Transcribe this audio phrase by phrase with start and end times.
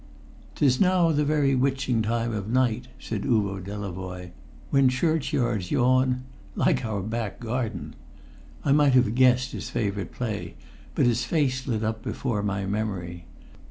[0.55, 4.31] "''Tis now the very witching time of night,'" said Uvo Delavoye,
[4.71, 6.23] "'when church yards yawn'
[6.55, 7.93] like our back garden!"
[8.65, 10.55] I might have guessed his favourite play,
[10.95, 13.25] but his face lit up before my memory.